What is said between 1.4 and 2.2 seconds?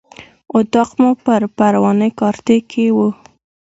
پروان